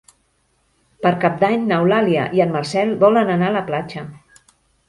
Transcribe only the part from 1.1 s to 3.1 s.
Cap d'Any n'Eulàlia i en Marcel